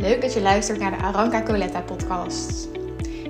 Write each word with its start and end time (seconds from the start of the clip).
Leuk 0.00 0.20
dat 0.20 0.34
je 0.34 0.40
luistert 0.40 0.78
naar 0.78 0.90
de 0.90 1.04
Aranka 1.04 1.42
Coletta 1.42 1.80
podcast. 1.80 2.68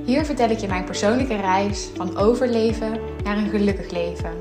Hier 0.04 0.24
vertel 0.24 0.50
ik 0.50 0.58
je 0.58 0.68
mijn 0.68 0.84
persoonlijke 0.84 1.36
reis 1.36 1.88
van 1.94 2.16
overleven 2.16 3.00
naar 3.24 3.36
een 3.36 3.48
gelukkig 3.48 3.90
leven. 3.90 4.32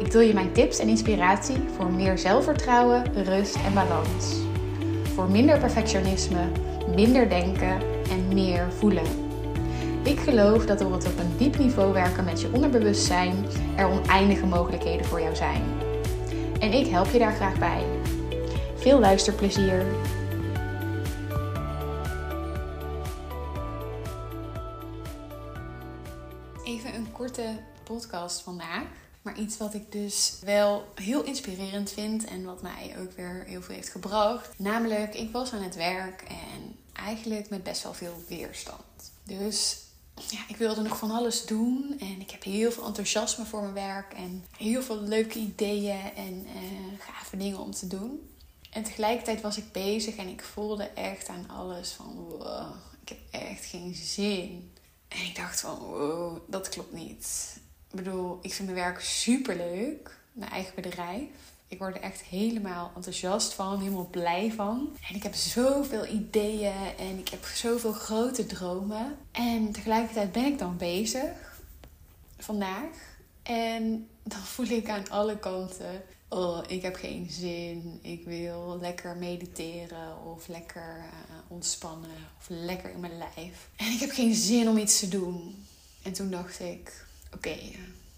Ik 0.00 0.10
deel 0.10 0.20
je 0.20 0.34
mijn 0.34 0.52
tips 0.52 0.78
en 0.78 0.88
inspiratie 0.88 1.56
voor 1.76 1.92
meer 1.92 2.18
zelfvertrouwen, 2.18 3.02
rust 3.24 3.56
en 3.56 3.74
balans. 3.74 4.36
Voor 5.14 5.30
minder 5.30 5.58
perfectionisme, 5.58 6.48
minder 6.94 7.28
denken 7.28 7.78
en 8.10 8.34
meer 8.34 8.72
voelen. 8.78 9.06
Ik 10.02 10.18
geloof 10.18 10.66
dat 10.66 10.78
door 10.78 10.92
het 10.92 11.06
op 11.06 11.18
een 11.18 11.36
diep 11.36 11.58
niveau 11.58 11.92
werken 11.92 12.24
met 12.24 12.40
je 12.40 12.50
onderbewustzijn 12.52 13.34
er 13.76 13.88
oneindige 13.88 14.46
mogelijkheden 14.46 15.06
voor 15.06 15.20
jou 15.20 15.36
zijn. 15.36 15.62
En 16.60 16.72
ik 16.72 16.86
help 16.86 17.10
je 17.10 17.18
daar 17.18 17.34
graag 17.34 17.58
bij. 17.58 17.82
Veel 18.76 18.98
luisterplezier. 18.98 19.84
Even 26.64 26.94
een 26.94 27.12
korte 27.12 27.60
podcast 27.82 28.40
vandaag. 28.40 28.84
Maar 29.22 29.38
iets 29.38 29.56
wat 29.56 29.74
ik 29.74 29.92
dus 29.92 30.38
wel 30.44 30.84
heel 30.94 31.24
inspirerend 31.24 31.90
vind 31.90 32.24
en 32.24 32.44
wat 32.44 32.62
mij 32.62 32.96
ook 33.00 33.12
weer 33.12 33.44
heel 33.46 33.62
veel 33.62 33.74
heeft 33.74 33.88
gebracht. 33.88 34.58
Namelijk, 34.58 35.14
ik 35.14 35.32
was 35.32 35.52
aan 35.52 35.62
het 35.62 35.74
werk 35.74 36.22
en 36.22 36.76
eigenlijk 36.92 37.48
met 37.48 37.62
best 37.62 37.82
wel 37.82 37.94
veel 37.94 38.22
weerstand. 38.28 39.12
Dus 39.22 39.78
ja, 40.14 40.38
ik 40.48 40.56
wilde 40.56 40.82
nog 40.82 40.98
van 40.98 41.10
alles 41.10 41.46
doen 41.46 41.96
en 42.00 42.20
ik 42.20 42.30
heb 42.30 42.42
heel 42.42 42.72
veel 42.72 42.86
enthousiasme 42.86 43.44
voor 43.44 43.60
mijn 43.60 43.74
werk 43.74 44.12
en 44.12 44.44
heel 44.56 44.82
veel 44.82 45.00
leuke 45.00 45.38
ideeën 45.38 46.12
en 46.16 46.46
uh, 46.46 47.00
gave 47.00 47.36
dingen 47.36 47.58
om 47.58 47.70
te 47.70 47.86
doen. 47.86 48.28
En 48.70 48.82
tegelijkertijd 48.82 49.40
was 49.40 49.56
ik 49.56 49.72
bezig 49.72 50.16
en 50.16 50.28
ik 50.28 50.42
voelde 50.42 50.84
echt 50.84 51.28
aan 51.28 51.48
alles 51.50 51.90
van 51.90 52.14
wow, 52.14 52.74
ik 53.02 53.08
heb 53.08 53.18
echt 53.30 53.64
geen 53.64 53.94
zin. 53.94 54.72
En 55.14 55.24
ik 55.24 55.36
dacht 55.36 55.60
van 55.60 55.78
wow, 55.78 56.38
dat 56.46 56.68
klopt 56.68 56.92
niet. 56.92 57.56
Ik 57.90 57.96
bedoel, 57.96 58.38
ik 58.42 58.52
vind 58.54 58.68
mijn 58.68 58.84
werk 58.84 59.00
super 59.00 59.56
leuk, 59.56 60.18
mijn 60.32 60.50
eigen 60.50 60.74
bedrijf. 60.74 61.28
Ik 61.68 61.78
word 61.78 61.96
er 61.96 62.02
echt 62.02 62.20
helemaal 62.20 62.92
enthousiast 62.94 63.54
van, 63.54 63.78
helemaal 63.78 64.08
blij 64.10 64.52
van. 64.52 64.96
En 65.08 65.14
ik 65.14 65.22
heb 65.22 65.34
zoveel 65.34 66.06
ideeën 66.06 66.96
en 66.98 67.18
ik 67.18 67.28
heb 67.28 67.44
zoveel 67.44 67.92
grote 67.92 68.46
dromen. 68.46 69.18
En 69.32 69.72
tegelijkertijd 69.72 70.32
ben 70.32 70.44
ik 70.44 70.58
dan 70.58 70.76
bezig 70.76 71.58
vandaag. 72.38 73.18
En 73.42 74.08
dan 74.22 74.40
voel 74.40 74.66
ik 74.66 74.88
aan 74.88 75.08
alle 75.10 75.38
kanten: 75.38 76.02
oh, 76.34 76.62
ik 76.66 76.82
heb 76.82 76.94
geen 76.94 77.26
zin. 77.30 77.98
Ik 78.02 78.24
wil 78.24 78.78
lekker 78.80 79.16
mediteren 79.16 80.24
of 80.24 80.48
lekker 80.48 80.96
uh, 80.98 81.36
ontspannen 81.48 82.10
of 82.38 82.46
lekker 82.48 82.90
in 82.90 83.00
mijn 83.00 83.18
lijf. 83.18 83.68
En 83.76 83.92
ik 83.92 84.00
heb 84.00 84.10
geen 84.10 84.34
zin 84.34 84.68
om 84.68 84.76
iets 84.76 84.98
te 84.98 85.08
doen. 85.08 85.66
En 86.02 86.12
toen 86.12 86.30
dacht 86.30 86.60
ik: 86.60 87.06
oké, 87.34 87.56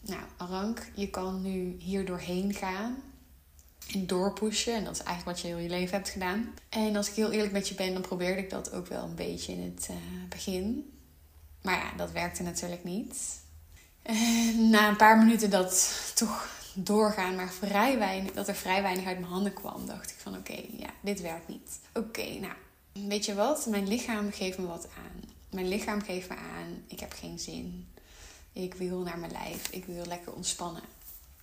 nou, 0.00 0.22
Arank, 0.36 0.86
je 0.94 1.10
kan 1.10 1.42
nu 1.42 1.76
hier 1.78 2.06
doorheen 2.06 2.54
gaan 2.54 2.96
en 3.92 4.06
doorpushen. 4.06 4.74
En 4.74 4.84
dat 4.84 4.94
is 4.94 5.02
eigenlijk 5.02 5.36
wat 5.36 5.40
je 5.40 5.54
heel 5.54 5.62
je 5.62 5.68
leven 5.68 5.96
hebt 5.96 6.08
gedaan. 6.08 6.54
En 6.68 6.96
als 6.96 7.08
ik 7.08 7.14
heel 7.14 7.30
eerlijk 7.30 7.52
met 7.52 7.68
je 7.68 7.74
ben, 7.74 7.92
dan 7.92 8.02
probeerde 8.02 8.40
ik 8.40 8.50
dat 8.50 8.72
ook 8.72 8.86
wel 8.86 9.04
een 9.04 9.14
beetje 9.14 9.52
in 9.52 9.62
het 9.62 9.88
uh, 9.90 9.96
begin. 10.28 10.90
Maar 11.62 11.76
ja, 11.76 11.92
dat 11.96 12.12
werkte 12.12 12.42
natuurlijk 12.42 12.84
niet. 12.84 13.16
En 14.02 14.70
na 14.70 14.88
een 14.88 14.96
paar 14.96 15.18
minuten 15.18 15.50
dat 15.50 15.90
toch 16.14 16.55
doorgaan, 16.76 17.36
maar 17.36 17.52
vrij 17.52 17.98
weinig, 17.98 18.32
dat 18.32 18.48
er 18.48 18.54
vrij 18.54 18.82
weinig 18.82 19.06
uit 19.06 19.18
mijn 19.18 19.32
handen 19.32 19.52
kwam, 19.52 19.86
dacht 19.86 20.10
ik 20.10 20.16
van 20.18 20.36
oké, 20.36 20.62
ja, 20.76 20.90
dit 21.00 21.20
werkt 21.20 21.48
niet. 21.48 21.80
Oké, 21.94 22.38
nou, 22.38 22.54
weet 22.92 23.24
je 23.24 23.34
wat? 23.34 23.66
Mijn 23.66 23.88
lichaam 23.88 24.32
geeft 24.32 24.58
me 24.58 24.66
wat 24.66 24.88
aan. 24.96 25.20
Mijn 25.50 25.68
lichaam 25.68 26.02
geeft 26.02 26.28
me 26.28 26.34
aan, 26.34 26.84
ik 26.86 27.00
heb 27.00 27.12
geen 27.12 27.38
zin. 27.38 27.88
Ik 28.52 28.74
wil 28.74 28.98
naar 29.00 29.18
mijn 29.18 29.32
lijf. 29.32 29.68
Ik 29.68 29.84
wil 29.84 30.04
lekker 30.04 30.32
ontspannen 30.32 30.82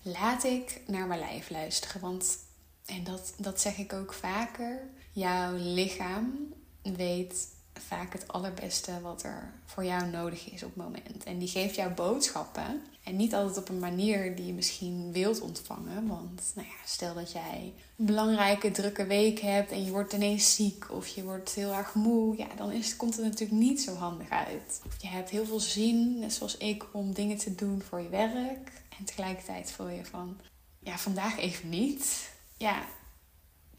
laat 0.04 0.44
ik 0.44 0.80
naar 0.86 1.06
mijn 1.06 1.20
lijf 1.20 1.50
luisteren. 1.50 2.00
Want, 2.00 2.38
en 2.86 3.04
dat, 3.04 3.34
dat 3.36 3.60
zeg 3.60 3.78
ik 3.78 3.92
ook 3.92 4.12
vaker, 4.12 4.80
jouw 5.12 5.52
lichaam 5.56 6.54
weet 6.82 7.48
vaak 7.80 8.12
het 8.12 8.28
allerbeste 8.28 9.00
wat 9.00 9.22
er 9.22 9.52
voor 9.64 9.84
jou 9.84 10.06
nodig 10.06 10.50
is 10.50 10.62
op 10.62 10.74
het 10.74 10.84
moment. 10.84 11.24
En 11.24 11.38
die 11.38 11.48
geeft 11.48 11.74
jou 11.74 11.90
boodschappen. 11.90 12.82
En 13.02 13.16
niet 13.16 13.34
altijd 13.34 13.58
op 13.58 13.68
een 13.68 13.78
manier 13.78 14.36
die 14.36 14.46
je 14.46 14.52
misschien 14.52 15.12
wilt 15.12 15.40
ontvangen. 15.40 16.06
Want 16.06 16.52
nou 16.54 16.68
ja, 16.68 16.74
stel 16.86 17.14
dat 17.14 17.32
jij 17.32 17.72
een 17.96 18.06
belangrijke, 18.06 18.70
drukke 18.70 19.06
week 19.06 19.40
hebt 19.40 19.70
en 19.70 19.84
je 19.84 19.90
wordt 19.90 20.12
ineens 20.12 20.54
ziek 20.54 20.90
of 20.90 21.06
je 21.06 21.22
wordt 21.22 21.54
heel 21.54 21.72
erg 21.72 21.94
moe. 21.94 22.36
Ja, 22.36 22.48
dan 22.56 22.72
is, 22.72 22.96
komt 22.96 23.16
het 23.16 23.24
natuurlijk 23.24 23.60
niet 23.60 23.82
zo 23.82 23.94
handig 23.94 24.28
uit. 24.30 24.80
Je 25.00 25.08
hebt 25.08 25.30
heel 25.30 25.46
veel 25.46 25.60
zin, 25.60 26.18
net 26.18 26.32
zoals 26.32 26.56
ik, 26.56 26.84
om 26.92 27.12
dingen 27.12 27.36
te 27.36 27.54
doen 27.54 27.82
voor 27.82 28.00
je 28.00 28.08
werk. 28.08 28.72
En 28.98 29.04
tegelijkertijd 29.04 29.72
voel 29.72 29.88
je 29.88 30.04
van, 30.04 30.40
ja, 30.78 30.98
vandaag 30.98 31.38
even 31.38 31.68
niet. 31.68 32.30
Ja, 32.56 32.84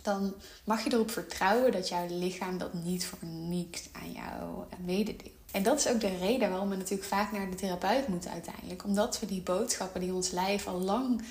dan 0.06 0.34
mag 0.64 0.84
je 0.84 0.94
erop 0.94 1.12
vertrouwen 1.12 1.72
dat 1.72 1.90
jouw 1.90 2.06
lichaam 2.10 2.58
dat 2.58 2.74
niet 2.74 3.06
voor 3.06 3.28
niets 3.28 3.90
aan 3.92 4.12
jou 4.12 4.66
mededeelt. 4.86 5.34
En 5.52 5.64
dat 5.64 5.80
is 5.80 5.88
ook 5.88 6.00
de 6.00 6.18
reden 6.18 6.50
waarom 6.50 6.70
we 6.70 6.76
natuurlijk 6.76 7.08
vaak 7.08 7.32
naar 7.32 7.50
de 7.50 7.56
therapeut 7.56 8.08
moeten 8.08 8.32
uiteindelijk. 8.32 8.84
Omdat 8.84 9.20
we 9.20 9.26
die 9.26 9.42
boodschappen 9.42 10.02
die 10.02 10.14
ons 10.14 10.32
lijf 10.32 10.68
al 10.68 10.80
lang 10.80 11.22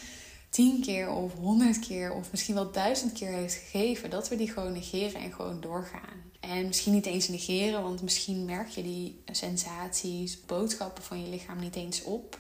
tien 0.50 0.80
keer 0.80 1.10
of 1.10 1.32
honderd 1.34 1.78
keer 1.78 2.12
of 2.12 2.30
misschien 2.30 2.54
wel 2.54 2.72
duizend 2.72 3.12
keer 3.12 3.32
heeft 3.32 3.54
gegeven, 3.54 4.10
dat 4.10 4.28
we 4.28 4.36
die 4.36 4.50
gewoon 4.50 4.72
negeren 4.72 5.20
en 5.20 5.32
gewoon 5.32 5.60
doorgaan. 5.60 6.22
En 6.40 6.66
misschien 6.66 6.92
niet 6.92 7.06
eens 7.06 7.28
negeren, 7.28 7.82
want 7.82 8.02
misschien 8.02 8.44
merk 8.44 8.68
je 8.68 8.82
die 8.82 9.22
sensaties, 9.32 10.44
boodschappen 10.46 11.02
van 11.02 11.20
je 11.20 11.28
lichaam 11.28 11.58
niet 11.58 11.76
eens 11.76 12.02
op 12.02 12.38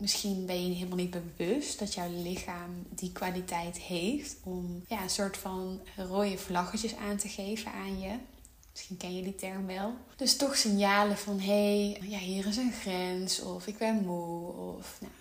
misschien 0.00 0.46
ben 0.46 0.66
je 0.66 0.74
helemaal 0.74 0.96
niet 0.96 1.36
bewust 1.36 1.78
dat 1.78 1.94
jouw 1.94 2.10
lichaam 2.22 2.86
die 2.88 3.12
kwaliteit 3.12 3.78
heeft 3.78 4.36
om 4.42 4.84
ja, 4.88 5.02
een 5.02 5.10
soort 5.10 5.36
van 5.36 5.80
rode 5.96 6.38
vlaggetjes 6.38 6.96
aan 6.96 7.16
te 7.16 7.28
geven 7.28 7.72
aan 7.72 8.00
je. 8.00 8.16
Misschien 8.72 8.96
ken 8.96 9.16
je 9.16 9.22
die 9.22 9.34
term 9.34 9.66
wel. 9.66 9.94
Dus 10.16 10.36
toch 10.36 10.56
signalen 10.56 11.16
van 11.16 11.40
hé, 11.40 11.90
hey, 11.90 12.08
ja, 12.08 12.18
hier 12.18 12.46
is 12.46 12.56
een 12.56 12.72
grens 12.72 13.40
of 13.40 13.66
ik 13.66 13.78
ben 13.78 14.04
moe 14.04 14.52
of 14.52 14.96
nou, 15.00 15.12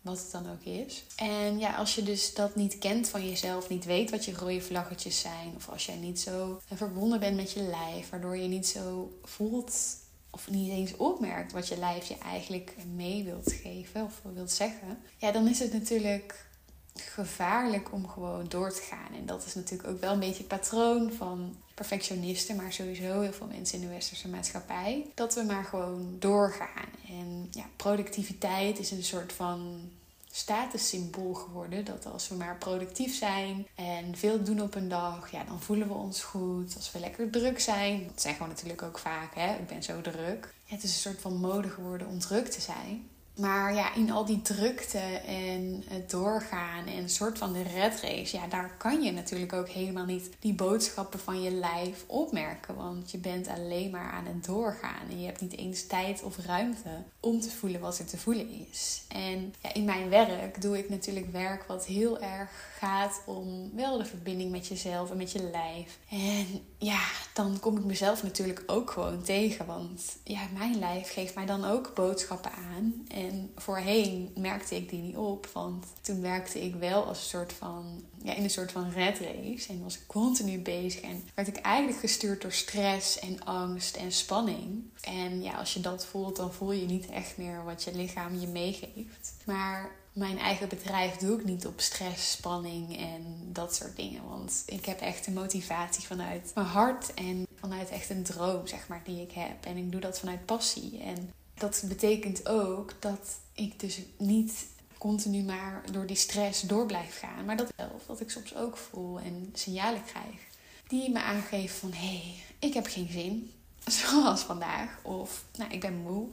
wat 0.00 0.18
het 0.18 0.30
dan 0.30 0.50
ook 0.50 0.64
is. 0.64 1.04
En 1.16 1.58
ja, 1.58 1.74
als 1.74 1.94
je 1.94 2.02
dus 2.02 2.34
dat 2.34 2.56
niet 2.56 2.78
kent 2.78 3.08
van 3.08 3.28
jezelf, 3.28 3.68
niet 3.68 3.84
weet 3.84 4.10
wat 4.10 4.24
je 4.24 4.34
rode 4.34 4.60
vlaggetjes 4.60 5.20
zijn, 5.20 5.52
of 5.56 5.68
als 5.68 5.86
jij 5.86 5.96
niet 5.96 6.20
zo 6.20 6.60
verbonden 6.74 7.20
bent 7.20 7.36
met 7.36 7.52
je 7.52 7.62
lijf, 7.62 8.10
waardoor 8.10 8.36
je 8.36 8.48
niet 8.48 8.66
zo 8.66 9.12
voelt 9.22 10.02
of 10.34 10.50
niet 10.50 10.70
eens 10.70 10.96
opmerkt 10.96 11.52
wat 11.52 11.68
je 11.68 11.78
lijf 11.78 12.06
je 12.06 12.18
eigenlijk 12.18 12.74
mee 12.94 13.24
wilt 13.24 13.52
geven 13.52 14.04
of 14.04 14.20
wilt 14.34 14.50
zeggen, 14.50 14.98
ja, 15.16 15.32
dan 15.32 15.48
is 15.48 15.58
het 15.58 15.72
natuurlijk 15.72 16.46
gevaarlijk 16.94 17.92
om 17.92 18.08
gewoon 18.08 18.48
door 18.48 18.72
te 18.72 18.82
gaan. 18.82 19.14
En 19.18 19.26
dat 19.26 19.44
is 19.46 19.54
natuurlijk 19.54 19.88
ook 19.88 20.00
wel 20.00 20.12
een 20.12 20.18
beetje 20.18 20.38
het 20.38 20.48
patroon 20.48 21.12
van 21.12 21.56
perfectionisten, 21.74 22.56
maar 22.56 22.72
sowieso 22.72 23.20
heel 23.20 23.32
veel 23.32 23.46
mensen 23.46 23.78
in 23.78 23.86
de 23.86 23.92
westerse 23.92 24.28
maatschappij. 24.28 25.10
Dat 25.14 25.34
we 25.34 25.42
maar 25.42 25.64
gewoon 25.64 26.16
doorgaan. 26.18 26.88
En 27.08 27.48
ja, 27.50 27.64
productiviteit 27.76 28.78
is 28.78 28.90
een 28.90 29.04
soort 29.04 29.32
van 29.32 29.90
statussymbool 30.36 31.34
geworden. 31.34 31.84
Dat 31.84 32.06
als 32.06 32.28
we 32.28 32.34
maar 32.34 32.58
productief 32.58 33.16
zijn 33.16 33.66
en 33.74 34.16
veel 34.16 34.42
doen 34.42 34.60
op 34.60 34.74
een 34.74 34.88
dag, 34.88 35.30
ja, 35.30 35.44
dan 35.44 35.60
voelen 35.60 35.88
we 35.88 35.94
ons 35.94 36.22
goed. 36.22 36.74
Als 36.76 36.92
we 36.92 36.98
lekker 36.98 37.30
druk 37.30 37.60
zijn, 37.60 38.06
dat 38.06 38.20
zeggen 38.20 38.42
we 38.42 38.48
natuurlijk 38.48 38.82
ook 38.82 38.98
vaak, 38.98 39.34
hè, 39.34 39.54
ik 39.54 39.66
ben 39.66 39.82
zo 39.82 40.00
druk. 40.00 40.54
het 40.66 40.82
is 40.82 40.90
een 40.90 41.00
soort 41.00 41.20
van 41.20 41.36
mode 41.36 41.68
geworden 41.68 42.06
om 42.06 42.18
druk 42.18 42.46
te 42.46 42.60
zijn. 42.60 43.08
Maar 43.36 43.74
ja, 43.74 43.94
in 43.94 44.10
al 44.10 44.24
die 44.24 44.42
drukte 44.42 44.98
en 45.26 45.84
het 45.88 46.10
doorgaan 46.10 46.86
en 46.86 46.96
een 46.96 47.08
soort 47.08 47.38
van 47.38 47.52
de 47.52 47.62
red 47.62 48.00
race, 48.00 48.36
ja, 48.36 48.46
daar 48.46 48.74
kan 48.78 49.02
je 49.02 49.12
natuurlijk 49.12 49.52
ook 49.52 49.68
helemaal 49.68 50.04
niet 50.04 50.30
die 50.38 50.54
boodschappen 50.54 51.20
van 51.20 51.42
je 51.42 51.50
lijf 51.50 52.04
opmerken. 52.06 52.74
Want 52.74 53.10
je 53.10 53.18
bent 53.18 53.48
alleen 53.48 53.90
maar 53.90 54.10
aan 54.12 54.26
het 54.26 54.44
doorgaan 54.44 55.08
en 55.10 55.20
je 55.20 55.26
hebt 55.26 55.40
niet 55.40 55.56
eens 55.56 55.86
tijd 55.86 56.22
of 56.22 56.36
ruimte 56.36 57.02
om 57.20 57.40
te 57.40 57.50
voelen 57.50 57.80
wat 57.80 57.98
er 57.98 58.06
te 58.06 58.18
voelen 58.18 58.68
is. 58.70 59.02
En 59.08 59.54
ja, 59.62 59.74
in 59.74 59.84
mijn 59.84 60.08
werk 60.08 60.62
doe 60.62 60.78
ik 60.78 60.88
natuurlijk 60.88 61.32
werk 61.32 61.64
wat 61.64 61.86
heel 61.86 62.20
erg 62.20 62.50
gaat 62.78 63.22
om 63.26 63.70
wel 63.74 63.98
de 63.98 64.04
verbinding 64.04 64.50
met 64.50 64.66
jezelf 64.66 65.10
en 65.10 65.16
met 65.16 65.32
je 65.32 65.50
lijf. 65.50 65.98
En 66.10 66.46
ja, 66.84 67.00
dan 67.32 67.60
kom 67.60 67.76
ik 67.76 67.84
mezelf 67.84 68.22
natuurlijk 68.22 68.62
ook 68.66 68.90
gewoon 68.90 69.22
tegen. 69.22 69.66
Want 69.66 70.16
ja, 70.24 70.40
mijn 70.58 70.78
lijf 70.78 71.12
geeft 71.12 71.34
mij 71.34 71.46
dan 71.46 71.64
ook 71.64 71.94
boodschappen 71.94 72.50
aan. 72.52 73.04
En 73.08 73.52
voorheen 73.56 74.32
merkte 74.36 74.76
ik 74.76 74.88
die 74.88 75.02
niet 75.02 75.16
op. 75.16 75.46
Want 75.52 75.86
toen 76.00 76.20
werkte 76.20 76.60
ik 76.64 76.74
wel 76.74 77.04
als 77.04 77.18
een 77.18 77.24
soort 77.24 77.52
van, 77.52 78.04
ja, 78.22 78.34
in 78.34 78.44
een 78.44 78.50
soort 78.50 78.72
van 78.72 78.90
red 78.90 79.18
race. 79.18 79.68
En 79.68 79.82
was 79.82 79.94
ik 79.94 80.06
continu 80.06 80.58
bezig. 80.58 81.00
En 81.00 81.28
werd 81.34 81.48
ik 81.48 81.56
eigenlijk 81.56 81.98
gestuurd 81.98 82.42
door 82.42 82.52
stress 82.52 83.18
en 83.18 83.44
angst 83.44 83.96
en 83.96 84.12
spanning. 84.12 84.82
En 85.00 85.42
ja, 85.42 85.52
als 85.52 85.74
je 85.74 85.80
dat 85.80 86.06
voelt, 86.06 86.36
dan 86.36 86.52
voel 86.52 86.72
je 86.72 86.86
niet 86.86 87.06
echt 87.06 87.36
meer 87.36 87.64
wat 87.64 87.84
je 87.84 87.94
lichaam 87.94 88.40
je 88.40 88.46
meegeeft. 88.46 89.34
Maar 89.44 89.90
mijn 90.14 90.38
eigen 90.38 90.68
bedrijf 90.68 91.16
doe 91.16 91.38
ik 91.38 91.44
niet 91.44 91.66
op 91.66 91.80
stress, 91.80 92.30
spanning 92.30 92.98
en 92.98 93.48
dat 93.52 93.74
soort 93.74 93.96
dingen. 93.96 94.28
Want 94.28 94.62
ik 94.66 94.84
heb 94.84 95.00
echt 95.00 95.24
de 95.24 95.30
motivatie 95.30 96.06
vanuit 96.06 96.50
mijn 96.54 96.66
hart 96.66 97.14
en 97.14 97.46
vanuit 97.54 97.90
echt 97.90 98.10
een 98.10 98.22
droom, 98.22 98.66
zeg 98.66 98.88
maar, 98.88 99.02
die 99.04 99.22
ik 99.22 99.32
heb. 99.32 99.64
En 99.64 99.76
ik 99.76 99.92
doe 99.92 100.00
dat 100.00 100.18
vanuit 100.18 100.46
passie. 100.46 101.00
En 101.00 101.32
dat 101.54 101.84
betekent 101.88 102.48
ook 102.48 102.92
dat 102.98 103.38
ik 103.52 103.80
dus 103.80 104.00
niet 104.18 104.66
continu 104.98 105.42
maar 105.42 105.82
door 105.92 106.06
die 106.06 106.16
stress 106.16 106.60
door 106.60 106.86
blijf 106.86 107.18
gaan. 107.18 107.44
Maar 107.44 107.56
dat 107.56 107.72
zelf, 107.76 108.06
dat 108.06 108.20
ik 108.20 108.30
soms 108.30 108.54
ook 108.56 108.76
voel 108.76 109.20
en 109.20 109.50
signalen 109.52 110.04
krijg 110.04 110.52
die 110.88 111.10
me 111.10 111.20
aangeven 111.20 111.78
van 111.78 111.92
hé, 111.92 112.06
hey, 112.06 112.34
ik 112.58 112.74
heb 112.74 112.86
geen 112.86 113.08
zin. 113.10 113.50
Zoals 113.86 114.40
vandaag. 114.40 114.98
Of 115.02 115.44
nou, 115.56 115.70
ik 115.70 115.80
ben 115.80 115.96
moe. 115.96 116.26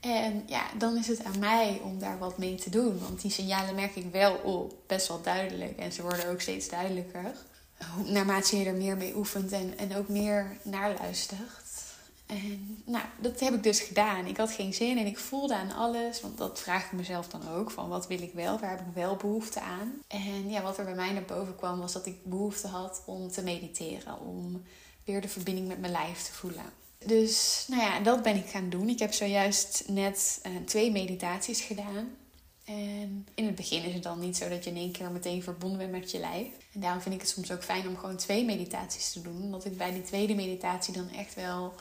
En 0.00 0.42
ja, 0.46 0.62
dan 0.78 0.96
is 0.96 1.06
het 1.06 1.24
aan 1.24 1.38
mij 1.38 1.80
om 1.84 1.98
daar 1.98 2.18
wat 2.18 2.38
mee 2.38 2.54
te 2.54 2.70
doen. 2.70 2.98
Want 2.98 3.20
die 3.20 3.30
signalen 3.30 3.74
merk 3.74 3.96
ik 3.96 4.12
wel 4.12 4.34
op, 4.34 4.74
best 4.86 5.08
wel 5.08 5.22
duidelijk. 5.22 5.78
En 5.78 5.92
ze 5.92 6.02
worden 6.02 6.28
ook 6.28 6.40
steeds 6.40 6.68
duidelijker. 6.68 7.34
Naarmate 8.04 8.56
je 8.56 8.64
er 8.64 8.74
meer 8.74 8.96
mee 8.96 9.16
oefent 9.16 9.52
en, 9.52 9.78
en 9.78 9.96
ook 9.96 10.08
meer 10.08 10.56
naar 10.62 10.94
luistert. 10.98 11.66
En 12.26 12.82
nou, 12.84 13.04
dat 13.20 13.40
heb 13.40 13.54
ik 13.54 13.62
dus 13.62 13.80
gedaan. 13.80 14.26
Ik 14.26 14.36
had 14.36 14.50
geen 14.50 14.74
zin 14.74 14.98
en 14.98 15.06
ik 15.06 15.18
voelde 15.18 15.54
aan 15.54 15.72
alles. 15.72 16.20
Want 16.20 16.38
dat 16.38 16.60
vraag 16.60 16.84
ik 16.84 16.92
mezelf 16.92 17.28
dan 17.28 17.48
ook. 17.48 17.70
Van 17.70 17.88
wat 17.88 18.06
wil 18.06 18.22
ik 18.22 18.32
wel? 18.32 18.58
Waar 18.58 18.70
heb 18.70 18.80
ik 18.80 18.94
wel 18.94 19.16
behoefte 19.16 19.60
aan? 19.60 19.92
En 20.06 20.50
ja, 20.50 20.62
wat 20.62 20.78
er 20.78 20.84
bij 20.84 20.94
mij 20.94 21.12
naar 21.12 21.22
boven 21.22 21.56
kwam 21.56 21.78
was 21.78 21.92
dat 21.92 22.06
ik 22.06 22.24
behoefte 22.24 22.66
had 22.66 23.02
om 23.06 23.30
te 23.30 23.42
mediteren. 23.42 24.20
Om 24.20 24.62
weer 25.04 25.20
de 25.20 25.28
verbinding 25.28 25.68
met 25.68 25.80
mijn 25.80 25.92
lijf 25.92 26.22
te 26.22 26.32
voelen. 26.32 26.64
Dus 27.08 27.64
nou 27.68 27.82
ja, 27.82 28.00
dat 28.00 28.22
ben 28.22 28.36
ik 28.36 28.46
gaan 28.46 28.70
doen. 28.70 28.88
Ik 28.88 28.98
heb 28.98 29.12
zojuist 29.12 29.84
net 29.86 30.40
uh, 30.46 30.52
twee 30.64 30.90
meditaties 30.90 31.60
gedaan. 31.60 32.16
En 32.64 33.26
in 33.34 33.46
het 33.46 33.54
begin 33.54 33.84
is 33.84 33.94
het 33.94 34.02
dan 34.02 34.18
niet 34.18 34.36
zo 34.36 34.48
dat 34.48 34.64
je 34.64 34.70
in 34.70 34.76
één 34.76 34.92
keer 34.92 35.10
meteen 35.10 35.42
verbonden 35.42 35.78
bent 35.78 35.90
met 35.90 36.10
je 36.10 36.18
lijf. 36.18 36.48
En 36.72 36.80
daarom 36.80 37.00
vind 37.00 37.14
ik 37.14 37.20
het 37.20 37.30
soms 37.30 37.52
ook 37.52 37.64
fijn 37.64 37.88
om 37.88 37.96
gewoon 37.96 38.16
twee 38.16 38.44
meditaties 38.44 39.12
te 39.12 39.20
doen. 39.20 39.42
Omdat 39.42 39.64
ik 39.64 39.76
bij 39.76 39.92
die 39.92 40.02
tweede 40.02 40.34
meditatie 40.34 40.94
dan 40.94 41.10
echt 41.10 41.34
wel 41.34 41.74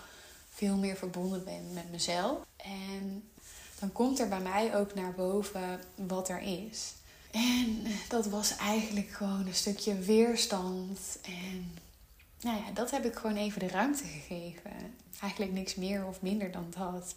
veel 0.49 0.75
meer 0.75 0.95
verbonden 0.95 1.43
ben 1.43 1.73
met 1.73 1.91
mezelf. 1.91 2.37
En 2.57 3.29
dan 3.79 3.91
komt 3.91 4.19
er 4.19 4.27
bij 4.27 4.41
mij 4.41 4.75
ook 4.75 4.93
naar 4.93 5.13
boven 5.13 5.79
wat 5.95 6.29
er 6.29 6.41
is. 6.41 6.93
En 7.31 7.83
dat 8.09 8.25
was 8.25 8.55
eigenlijk 8.57 9.09
gewoon 9.09 9.47
een 9.47 9.55
stukje 9.55 9.99
weerstand. 9.99 10.99
En 11.21 11.77
nou 12.41 12.57
ja, 12.57 12.71
dat 12.73 12.91
heb 12.91 13.05
ik 13.05 13.15
gewoon 13.15 13.35
even 13.35 13.59
de 13.59 13.67
ruimte 13.67 14.03
gegeven 14.03 14.71
eigenlijk 15.21 15.51
niks 15.51 15.75
meer 15.75 16.05
of 16.05 16.21
minder 16.21 16.51
dan 16.51 16.73
dat. 16.77 17.15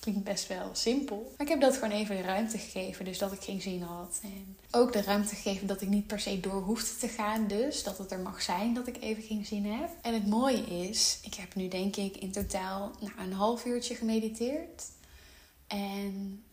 Klinkt 0.00 0.24
best 0.24 0.48
wel 0.48 0.70
simpel. 0.72 1.32
Maar 1.36 1.46
ik 1.46 1.52
heb 1.52 1.60
dat 1.60 1.74
gewoon 1.74 1.90
even 1.90 2.16
de 2.16 2.22
ruimte 2.22 2.58
gegeven, 2.58 3.04
dus 3.04 3.18
dat 3.18 3.32
ik 3.32 3.40
geen 3.40 3.60
zin 3.60 3.82
had. 3.82 4.20
En 4.22 4.56
ook 4.70 4.92
de 4.92 5.02
ruimte 5.02 5.34
gegeven 5.34 5.66
dat 5.66 5.80
ik 5.80 5.88
niet 5.88 6.06
per 6.06 6.20
se 6.20 6.40
door 6.40 6.62
hoefde 6.62 6.96
te 6.96 7.08
gaan. 7.08 7.46
Dus 7.46 7.82
dat 7.82 7.98
het 7.98 8.12
er 8.12 8.18
mag 8.18 8.42
zijn 8.42 8.74
dat 8.74 8.86
ik 8.86 8.96
even 9.00 9.22
geen 9.22 9.46
zin 9.46 9.64
heb. 9.64 9.90
En 10.02 10.14
het 10.14 10.26
mooie 10.26 10.88
is, 10.88 11.18
ik 11.22 11.34
heb 11.34 11.54
nu 11.54 11.68
denk 11.68 11.96
ik 11.96 12.16
in 12.16 12.32
totaal 12.32 12.92
nou, 13.00 13.12
een 13.18 13.32
half 13.32 13.64
uurtje 13.64 13.94
gemediteerd. 13.94 14.84
En 15.66 16.44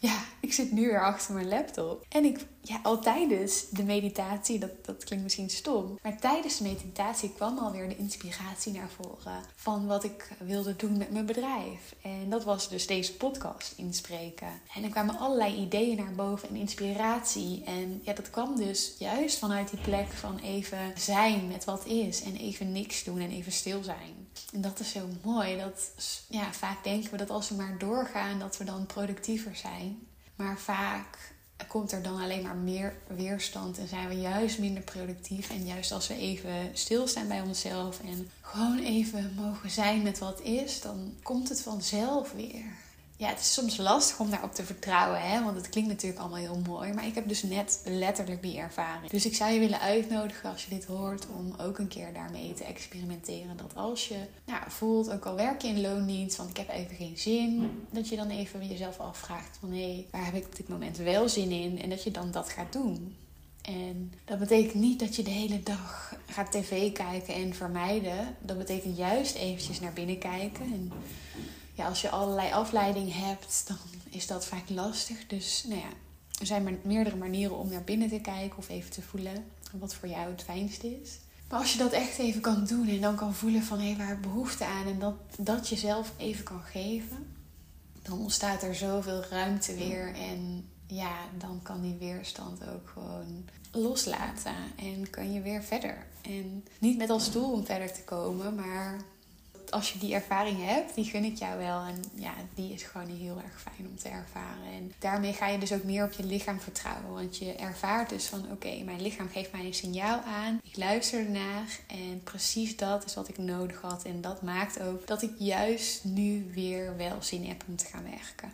ja, 0.00 0.24
ik 0.40 0.52
zit 0.52 0.72
nu 0.72 0.86
weer 0.86 1.04
achter 1.04 1.34
mijn 1.34 1.48
laptop. 1.48 2.04
En 2.08 2.24
ik, 2.24 2.46
ja, 2.60 2.80
al 2.82 3.00
tijdens 3.00 3.68
de 3.70 3.84
meditatie, 3.84 4.58
dat, 4.58 4.84
dat 4.84 5.04
klinkt 5.04 5.24
misschien 5.24 5.50
stom. 5.50 5.98
Maar 6.02 6.18
tijdens 6.18 6.58
de 6.58 6.64
meditatie 6.64 7.32
kwam 7.34 7.58
alweer 7.58 7.88
de 7.88 7.96
inspiratie 7.96 8.72
naar 8.72 8.88
voren. 8.88 9.42
Van 9.54 9.86
wat 9.86 10.04
ik 10.04 10.30
wilde 10.38 10.76
doen 10.76 10.96
met 10.98 11.10
mijn 11.10 11.26
bedrijf. 11.26 11.94
En 12.02 12.30
dat 12.30 12.44
was 12.44 12.68
dus 12.68 12.86
deze 12.86 13.16
podcast 13.16 13.72
inspreken. 13.76 14.60
En 14.74 14.84
er 14.84 14.90
kwamen 14.90 15.18
allerlei 15.18 15.56
ideeën 15.56 15.96
naar 15.96 16.14
boven 16.14 16.48
en 16.48 16.56
inspiratie. 16.56 17.64
En 17.64 18.00
ja, 18.02 18.12
dat 18.12 18.30
kwam 18.30 18.56
dus 18.56 18.94
juist 18.98 19.38
vanuit 19.38 19.70
die 19.70 19.80
plek 19.80 20.12
van 20.12 20.38
even 20.38 20.92
zijn 20.96 21.48
met 21.48 21.64
wat 21.64 21.86
is. 21.86 22.22
En 22.22 22.36
even 22.36 22.72
niks 22.72 23.04
doen 23.04 23.20
en 23.20 23.30
even 23.30 23.52
stil 23.52 23.82
zijn. 23.82 24.27
En 24.52 24.60
dat 24.60 24.80
is 24.80 24.90
zo 24.90 25.08
mooi. 25.22 25.56
Dat, 25.56 25.90
ja, 26.28 26.52
vaak 26.52 26.84
denken 26.84 27.10
we 27.10 27.16
dat 27.16 27.30
als 27.30 27.48
we 27.48 27.54
maar 27.54 27.78
doorgaan, 27.78 28.38
dat 28.38 28.56
we 28.56 28.64
dan 28.64 28.86
productiever 28.86 29.56
zijn. 29.56 29.98
Maar 30.36 30.58
vaak 30.58 31.32
komt 31.68 31.92
er 31.92 32.02
dan 32.02 32.20
alleen 32.20 32.42
maar 32.42 32.56
meer 32.56 32.94
weerstand 33.06 33.78
en 33.78 33.88
zijn 33.88 34.08
we 34.08 34.14
juist 34.14 34.58
minder 34.58 34.82
productief. 34.82 35.50
En 35.50 35.66
juist 35.66 35.92
als 35.92 36.08
we 36.08 36.16
even 36.16 36.70
stilstaan 36.72 37.28
bij 37.28 37.40
onszelf 37.40 38.00
en 38.00 38.30
gewoon 38.40 38.78
even 38.78 39.32
mogen 39.34 39.70
zijn 39.70 40.02
met 40.02 40.18
wat 40.18 40.40
is, 40.40 40.80
dan 40.80 41.14
komt 41.22 41.48
het 41.48 41.60
vanzelf 41.60 42.32
weer 42.32 42.64
ja, 43.18 43.28
het 43.28 43.38
is 43.38 43.52
soms 43.52 43.76
lastig 43.76 44.20
om 44.20 44.30
daarop 44.30 44.54
te 44.54 44.64
vertrouwen, 44.64 45.20
hè? 45.20 45.44
want 45.44 45.56
het 45.56 45.68
klinkt 45.68 45.90
natuurlijk 45.90 46.20
allemaal 46.20 46.38
heel 46.38 46.60
mooi. 46.66 46.92
Maar 46.92 47.06
ik 47.06 47.14
heb 47.14 47.28
dus 47.28 47.42
net 47.42 47.80
letterlijk 47.84 48.42
die 48.42 48.58
ervaring. 48.58 49.10
Dus 49.10 49.26
ik 49.26 49.34
zou 49.34 49.52
je 49.52 49.58
willen 49.58 49.80
uitnodigen 49.80 50.50
als 50.50 50.64
je 50.64 50.70
dit 50.70 50.84
hoort 50.84 51.26
om 51.36 51.54
ook 51.60 51.78
een 51.78 51.88
keer 51.88 52.12
daarmee 52.12 52.52
te 52.52 52.64
experimenteren. 52.64 53.56
Dat 53.56 53.74
als 53.74 54.08
je 54.08 54.18
nou, 54.44 54.62
voelt, 54.68 55.10
ook 55.10 55.24
al 55.24 55.34
werk 55.34 55.62
je 55.62 55.68
in 55.68 55.80
loondienst, 55.80 56.36
want 56.36 56.50
ik 56.50 56.56
heb 56.56 56.68
even 56.68 56.96
geen 56.96 57.18
zin, 57.18 57.70
dat 57.90 58.08
je 58.08 58.16
dan 58.16 58.30
even 58.30 58.68
jezelf 58.68 58.98
afvraagt 58.98 59.56
van 59.60 59.70
hé, 59.70 59.92
hey, 59.92 60.06
waar 60.10 60.24
heb 60.24 60.34
ik 60.34 60.44
op 60.44 60.56
dit 60.56 60.68
moment 60.68 60.96
wel 60.96 61.28
zin 61.28 61.50
in? 61.50 61.82
En 61.82 61.88
dat 61.88 62.02
je 62.02 62.10
dan 62.10 62.30
dat 62.30 62.48
gaat 62.48 62.72
doen. 62.72 63.16
En 63.62 64.12
dat 64.24 64.38
betekent 64.38 64.74
niet 64.74 64.98
dat 64.98 65.16
je 65.16 65.22
de 65.22 65.30
hele 65.30 65.62
dag 65.62 66.14
gaat 66.26 66.52
tv 66.52 66.92
kijken 66.92 67.34
en 67.34 67.54
vermijden. 67.54 68.36
Dat 68.40 68.58
betekent 68.58 68.96
juist 68.96 69.34
eventjes 69.34 69.80
naar 69.80 69.92
binnen 69.92 70.18
kijken 70.18 70.64
en 70.64 70.92
ja, 71.78 71.88
als 71.88 72.00
je 72.00 72.10
allerlei 72.10 72.52
afleiding 72.52 73.14
hebt, 73.14 73.64
dan 73.66 73.76
is 74.10 74.26
dat 74.26 74.46
vaak 74.46 74.68
lastig. 74.68 75.26
Dus 75.26 75.64
nou 75.66 75.80
ja, 75.80 75.88
er 76.40 76.46
zijn 76.46 76.62
maar 76.62 76.74
meerdere 76.82 77.16
manieren 77.16 77.56
om 77.56 77.68
naar 77.70 77.84
binnen 77.84 78.08
te 78.08 78.20
kijken 78.20 78.58
of 78.58 78.68
even 78.68 78.90
te 78.90 79.02
voelen 79.02 79.44
wat 79.72 79.94
voor 79.94 80.08
jou 80.08 80.30
het 80.30 80.42
fijnste 80.42 81.00
is. 81.02 81.18
Maar 81.48 81.58
als 81.58 81.72
je 81.72 81.78
dat 81.78 81.92
echt 81.92 82.18
even 82.18 82.40
kan 82.40 82.64
doen 82.64 82.88
en 82.88 83.00
dan 83.00 83.16
kan 83.16 83.34
voelen 83.34 83.62
van 83.62 83.78
hé, 83.78 83.86
hey, 83.86 83.96
waar 83.96 84.08
heb 84.08 84.22
behoefte 84.22 84.64
aan 84.64 84.86
en 84.86 84.98
dat, 84.98 85.14
dat 85.38 85.68
jezelf 85.68 86.12
even 86.16 86.44
kan 86.44 86.62
geven, 86.62 87.26
dan 88.02 88.18
ontstaat 88.18 88.62
er 88.62 88.74
zoveel 88.74 89.22
ruimte 89.30 89.74
weer 89.74 90.14
en 90.14 90.68
ja, 90.86 91.16
dan 91.38 91.60
kan 91.62 91.80
die 91.80 91.96
weerstand 91.98 92.68
ook 92.68 92.88
gewoon 92.88 93.48
loslaten 93.72 94.54
en 94.76 95.10
kan 95.10 95.32
je 95.32 95.40
weer 95.40 95.62
verder. 95.62 96.06
En 96.22 96.64
niet 96.78 96.98
met 96.98 97.10
als 97.10 97.32
doel 97.32 97.52
om 97.52 97.64
verder 97.64 97.92
te 97.92 98.04
komen, 98.04 98.54
maar 98.54 99.00
als 99.70 99.92
je 99.92 99.98
die 99.98 100.14
ervaring 100.14 100.66
hebt, 100.66 100.94
die 100.94 101.04
gun 101.04 101.24
ik 101.24 101.38
jou 101.38 101.58
wel. 101.58 101.80
En 101.80 102.04
ja, 102.14 102.34
die 102.54 102.72
is 102.72 102.82
gewoon 102.82 103.08
heel 103.08 103.40
erg 103.44 103.60
fijn 103.60 103.88
om 103.88 103.96
te 103.96 104.08
ervaren. 104.08 104.72
En 104.76 104.92
daarmee 104.98 105.32
ga 105.32 105.46
je 105.48 105.58
dus 105.58 105.72
ook 105.72 105.82
meer 105.82 106.04
op 106.04 106.12
je 106.12 106.24
lichaam 106.24 106.60
vertrouwen. 106.60 107.12
Want 107.12 107.36
je 107.36 107.52
ervaart 107.52 108.08
dus 108.08 108.26
van 108.26 108.44
oké, 108.50 108.82
mijn 108.84 109.02
lichaam 109.02 109.28
geeft 109.28 109.52
mij 109.52 109.64
een 109.64 109.74
signaal 109.74 110.20
aan. 110.20 110.60
Ik 110.62 110.76
luister 110.76 111.18
ernaar. 111.18 111.78
En 111.86 112.20
precies 112.24 112.76
dat 112.76 113.04
is 113.04 113.14
wat 113.14 113.28
ik 113.28 113.38
nodig 113.38 113.80
had. 113.80 114.04
En 114.04 114.20
dat 114.20 114.42
maakt 114.42 114.80
ook 114.80 115.06
dat 115.06 115.22
ik 115.22 115.32
juist 115.38 116.04
nu 116.04 116.50
weer 116.54 116.96
wel 116.96 117.16
zin 117.20 117.46
heb 117.46 117.64
om 117.66 117.76
te 117.76 117.86
gaan 117.86 118.04
werken. 118.04 118.52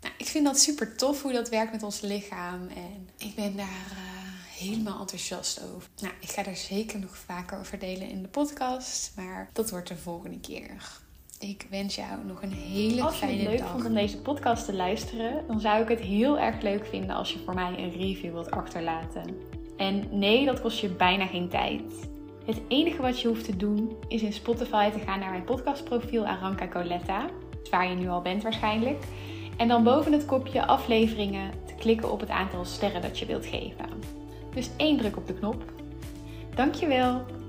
Nou, 0.00 0.14
ik 0.18 0.26
vind 0.26 0.44
dat 0.44 0.60
super 0.60 0.96
tof 0.96 1.22
hoe 1.22 1.32
dat 1.32 1.48
werkt 1.48 1.72
met 1.72 1.82
ons 1.82 2.00
lichaam. 2.00 2.68
En 2.68 3.08
ik 3.16 3.34
ben 3.34 3.56
daar. 3.56 3.92
Uh, 3.92 4.19
helemaal 4.60 5.00
enthousiast 5.00 5.62
over. 5.74 5.88
Nou, 6.00 6.12
ik 6.20 6.30
ga 6.30 6.44
er 6.44 6.56
zeker 6.56 6.98
nog 6.98 7.16
vaker 7.16 7.58
over 7.58 7.78
delen 7.78 8.08
in 8.08 8.22
de 8.22 8.28
podcast, 8.28 9.12
maar 9.16 9.50
dat 9.52 9.70
wordt 9.70 9.88
de 9.88 9.96
volgende 9.96 10.40
keer. 10.40 10.98
Ik 11.38 11.66
wens 11.70 11.94
jou 11.94 12.24
nog 12.26 12.42
een 12.42 12.52
hele 12.52 12.90
fijne 12.90 12.96
dag. 12.96 13.06
Als 13.06 13.20
je 13.20 13.26
het 13.26 13.48
leuk 13.48 13.68
vond 13.68 13.84
om 13.84 13.94
deze 13.94 14.18
podcast 14.18 14.64
te 14.64 14.72
luisteren, 14.72 15.46
dan 15.46 15.60
zou 15.60 15.82
ik 15.82 15.88
het 15.88 16.00
heel 16.00 16.38
erg 16.38 16.62
leuk 16.62 16.86
vinden 16.86 17.16
als 17.16 17.32
je 17.32 17.38
voor 17.44 17.54
mij 17.54 17.78
een 17.78 17.92
review 17.92 18.32
wilt 18.32 18.50
achterlaten. 18.50 19.36
En 19.76 20.18
nee, 20.18 20.44
dat 20.44 20.60
kost 20.60 20.78
je 20.78 20.88
bijna 20.88 21.26
geen 21.26 21.48
tijd. 21.48 21.82
Het 22.44 22.60
enige 22.68 23.02
wat 23.02 23.20
je 23.20 23.28
hoeft 23.28 23.44
te 23.44 23.56
doen 23.56 23.96
is 24.08 24.22
in 24.22 24.32
Spotify 24.32 24.90
te 24.90 24.98
gaan 24.98 25.18
naar 25.18 25.30
mijn 25.30 25.44
podcastprofiel 25.44 26.26
Aranka 26.26 26.68
Coletta, 26.68 27.30
waar 27.70 27.88
je 27.88 27.94
nu 27.94 28.08
al 28.08 28.22
bent 28.22 28.42
waarschijnlijk. 28.42 29.04
En 29.56 29.68
dan 29.68 29.84
boven 29.84 30.12
het 30.12 30.24
kopje 30.24 30.66
afleveringen 30.66 31.50
te 31.66 31.74
klikken 31.74 32.12
op 32.12 32.20
het 32.20 32.28
aantal 32.28 32.64
sterren 32.64 33.02
dat 33.02 33.18
je 33.18 33.26
wilt 33.26 33.46
geven. 33.46 33.88
Dus 34.54 34.70
één 34.76 34.96
druk 34.96 35.16
op 35.16 35.26
de 35.26 35.34
knop. 35.34 35.64
Dankjewel! 36.54 37.39